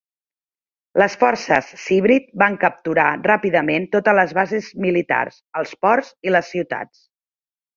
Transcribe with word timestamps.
Les 1.01 1.17
forces 1.23 1.67
Cybrid 1.81 2.31
van 2.43 2.57
capturar 2.65 3.05
ràpidament 3.29 3.87
totes 3.97 4.17
les 4.21 4.33
bases 4.41 4.71
militars, 4.87 5.39
els 5.63 5.77
ports 5.87 6.11
i 6.31 6.35
les 6.39 6.51
ciutats. 6.57 7.07